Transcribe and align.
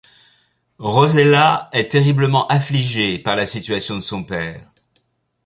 Rosella 0.79 1.69
est 1.73 1.91
terriblement 1.91 2.47
affligée 2.47 3.19
par 3.19 3.35
la 3.35 3.45
situation 3.45 3.93
de 3.97 4.01
son 4.01 4.23
père. 4.23 4.67